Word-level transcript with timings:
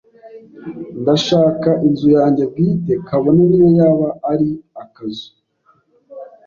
Ndashaka 1.01 1.69
inzu 1.87 2.07
yanjye 2.17 2.43
bwite, 2.51 2.93
kabone 3.07 3.41
niyo 3.47 3.67
yaba 3.77 4.07
ari 4.31 4.49
akazu. 4.83 5.29